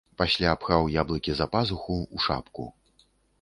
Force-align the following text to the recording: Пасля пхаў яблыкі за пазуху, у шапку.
Пасля 0.19 0.53
пхаў 0.61 0.87
яблыкі 1.01 1.35
за 1.41 1.47
пазуху, 1.57 1.99
у 2.17 2.23
шапку. 2.25 2.67